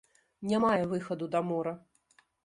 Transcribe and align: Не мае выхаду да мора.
Не 0.51 0.61
мае 0.63 0.79
выхаду 0.93 1.27
да 1.35 1.41
мора. 1.49 1.73